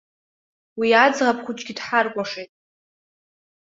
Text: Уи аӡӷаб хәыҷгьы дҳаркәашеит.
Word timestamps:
Уи 0.79 0.89
аӡӷаб 1.03 1.37
хәыҷгьы 1.45 1.73
дҳаркәашеит. 1.77 2.51